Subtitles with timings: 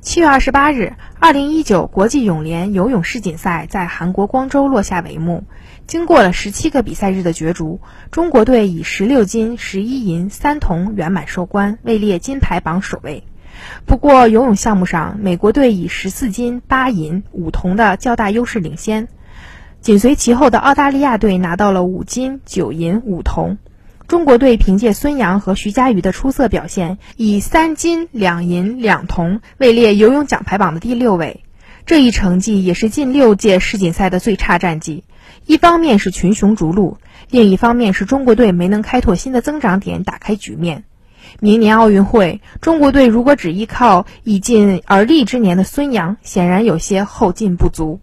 [0.00, 5.44] 七月二十八日，二零一九国际泳联游泳世锦赛在韩国光州落下帷幕。
[5.86, 7.80] 经过了十七个比赛日的角逐，
[8.10, 13.24] 中国队以十六金、十一银、三铜圆满收官，位列金牌榜首位。
[13.84, 19.08] 不过，游泳项目上，美国队以十四金、八银、五铜的较大优势领先，
[19.80, 23.58] 紧随其后的澳大利亚队拿到了五金、九银、五铜。
[24.08, 31.42] 中国队凭借孙杨和徐嘉余的出色表现，以三金两银两铜位列游泳奖牌榜的第六位。
[31.86, 35.02] 这一成绩也是近六届世锦赛的最差战绩。
[35.44, 36.98] 一方面是群雄逐鹿，
[37.30, 40.84] 另一方面是中国队没能开拓新的增长点，打开局面。
[41.40, 47.98] 明年奥运会，中国队如果只依靠已近而立之年的孙杨，显然有些后劲不足。